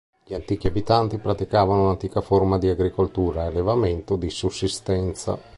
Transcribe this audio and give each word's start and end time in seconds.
Gli 0.25 0.33
antichi 0.33 0.65
abitanti 0.65 1.19
praticavano 1.19 1.83
un'antica 1.83 2.21
forma 2.21 2.57
di 2.57 2.67
agricoltura 2.67 3.43
e 3.43 3.47
allevamento 3.49 4.15
di 4.15 4.31
sussistenza. 4.31 5.37